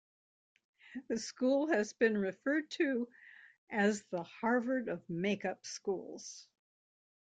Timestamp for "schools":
5.63-6.47